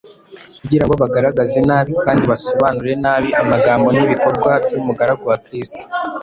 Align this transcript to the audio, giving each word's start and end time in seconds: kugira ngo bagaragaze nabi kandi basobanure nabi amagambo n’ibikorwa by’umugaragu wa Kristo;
kugira 0.61 0.83
ngo 0.85 0.93
bagaragaze 1.01 1.59
nabi 1.67 1.91
kandi 2.03 2.23
basobanure 2.31 2.93
nabi 3.03 3.29
amagambo 3.41 3.87
n’ibikorwa 3.91 4.51
by’umugaragu 4.65 5.23
wa 5.31 5.37
Kristo; 5.45 5.81